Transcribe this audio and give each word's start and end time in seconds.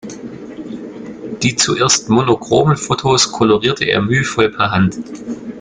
Die 1.43 1.55
zuerst 1.57 2.09
monochromen 2.09 2.75
Fotos 2.75 3.31
kolorierte 3.31 3.85
er 3.85 4.01
mühevoll 4.01 4.49
per 4.49 4.71
Hand. 4.71 4.97